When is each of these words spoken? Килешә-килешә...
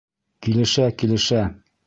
Килешә-килешә... 0.47 1.45